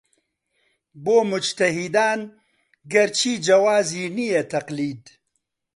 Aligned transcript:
بۆ 1.03 1.15
موجتەهیدان 1.29 2.19
گەرچی 2.93 3.33
جەوازی 3.45 4.05
نییە 4.17 4.41
تەقلید 4.51 5.03